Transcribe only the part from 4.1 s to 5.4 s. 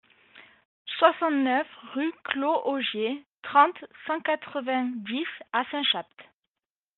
quatre-vingt-dix